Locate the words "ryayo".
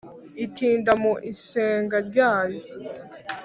2.07-2.59